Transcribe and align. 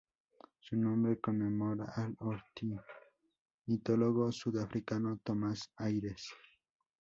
Su 0.57 0.75
nombre 0.77 1.19
conmemora 1.19 1.93
al 1.95 2.17
ornitólogo 3.67 4.31
sudafricano 4.31 5.19
Thomas 5.23 5.69
Ayres. 5.75 6.27